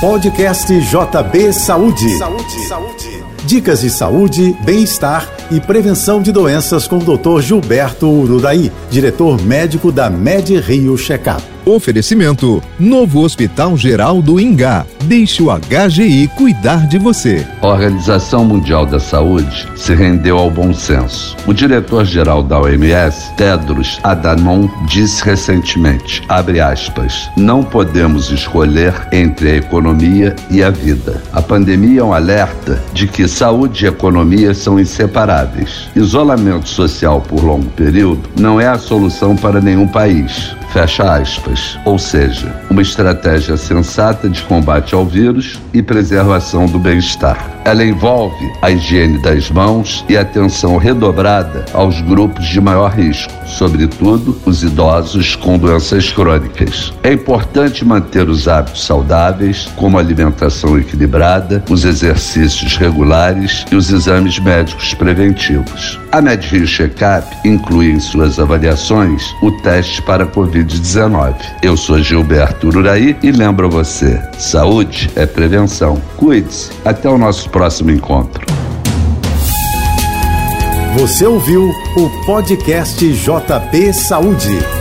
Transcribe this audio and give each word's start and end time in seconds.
Podcast 0.00 0.72
JB 0.72 1.52
Saúde. 1.52 2.16
Saúde. 2.16 2.66
Saúde. 2.66 3.22
Dicas 3.44 3.82
de 3.82 3.90
saúde, 3.90 4.56
bem-estar 4.64 5.28
e 5.50 5.60
prevenção 5.60 6.22
de 6.22 6.32
doenças 6.32 6.86
com 6.86 6.98
o 6.98 7.16
Dr. 7.16 7.40
Gilberto 7.40 8.08
Urudaí, 8.08 8.70
diretor 8.90 9.40
médico 9.42 9.90
da 9.90 10.08
Med 10.08 10.58
Rio 10.60 10.96
Checkup. 10.96 11.42
Oferecimento: 11.64 12.62
Novo 12.78 13.20
Hospital 13.20 13.76
Geral 13.76 14.22
do 14.22 14.40
Ingá. 14.40 14.86
Deixe 15.04 15.42
o 15.42 15.48
HGI 15.50 16.28
cuidar 16.28 16.86
de 16.86 16.98
você. 16.98 17.46
A 17.60 17.66
Organização 17.66 18.44
Mundial 18.44 18.86
da 18.86 18.98
Saúde 18.98 19.68
se 19.76 19.94
rendeu 19.94 20.38
ao 20.38 20.50
bom 20.50 20.72
senso. 20.72 21.36
O 21.46 21.52
diretor-geral 21.52 22.42
da 22.42 22.60
OMS, 22.60 23.34
Tedros 23.36 23.98
Adhanom, 24.02 24.68
disse 24.86 25.24
recentemente, 25.24 26.22
abre 26.28 26.60
aspas, 26.60 27.30
não 27.36 27.62
podemos 27.62 28.30
escolher 28.30 28.94
entre 29.12 29.50
a 29.50 29.56
economia 29.56 30.34
e 30.50 30.62
a 30.62 30.70
vida. 30.70 31.22
A 31.32 31.42
pandemia 31.42 32.00
é 32.00 32.04
um 32.04 32.12
alerta 32.12 32.82
de 32.92 33.06
que 33.06 33.26
saúde 33.28 33.84
e 33.84 33.88
economia 33.88 34.54
são 34.54 34.78
inseparáveis. 34.78 35.39
Isolamento 35.94 36.68
social 36.68 37.20
por 37.20 37.42
longo 37.42 37.68
período 37.70 38.28
não 38.38 38.60
é 38.60 38.66
a 38.66 38.78
solução 38.78 39.36
para 39.36 39.60
nenhum 39.60 39.86
país. 39.86 40.54
Fecha 40.72 41.02
aspas. 41.02 41.78
Ou 41.84 41.98
seja, 41.98 42.54
uma 42.70 42.82
estratégia 42.82 43.56
sensata 43.56 44.28
de 44.28 44.42
combate 44.42 44.94
ao 44.94 45.04
vírus 45.04 45.60
e 45.74 45.82
preservação 45.82 46.66
do 46.66 46.78
bem-estar. 46.78 47.50
Ela 47.64 47.84
envolve 47.84 48.50
a 48.62 48.70
higiene 48.70 49.20
das 49.20 49.50
mãos 49.50 50.04
e 50.08 50.16
atenção 50.16 50.76
redobrada 50.76 51.66
aos 51.74 52.00
grupos 52.00 52.46
de 52.46 52.60
maior 52.60 52.90
risco, 52.92 53.32
sobretudo 53.46 54.40
os 54.46 54.62
idosos 54.62 55.36
com 55.36 55.58
doenças 55.58 56.10
crônicas. 56.10 56.92
É 57.02 57.12
importante 57.12 57.84
manter 57.84 58.28
os 58.28 58.48
hábitos 58.48 58.84
saudáveis, 58.86 59.68
como 59.76 59.98
a 59.98 60.00
alimentação 60.00 60.78
equilibrada, 60.78 61.62
os 61.68 61.84
exercícios 61.84 62.76
regulares 62.76 63.66
e 63.70 63.76
os 63.76 63.90
exames 63.90 64.38
médicos 64.38 64.94
preventivos. 64.94 65.98
A 66.12 66.20
MedRio 66.20 66.66
Checkup 66.66 67.26
inclui 67.44 67.90
em 67.90 68.00
suas 68.00 68.38
avaliações 68.38 69.34
o 69.42 69.52
teste 69.62 70.00
para 70.02 70.26
Covid-19. 70.60 71.34
Eu 71.62 71.76
sou 71.76 71.98
Gilberto 71.98 72.68
Uraí 72.68 73.16
e 73.22 73.30
lembro 73.30 73.70
você: 73.70 74.20
saúde 74.38 75.10
é 75.16 75.26
prevenção. 75.26 76.00
Cuide-se. 76.16 76.70
Até 76.84 77.08
o 77.08 77.18
nosso 77.18 77.48
próximo 77.50 77.90
encontro. 77.90 78.46
Você 80.98 81.24
ouviu 81.24 81.70
o 81.96 82.26
podcast 82.26 83.12
JP 83.12 83.92
Saúde. 83.92 84.79